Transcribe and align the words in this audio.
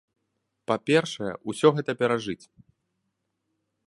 Па-першае, 0.69 1.29
усё 1.53 1.67
гэта 1.79 1.91
перажыць. 1.99 2.41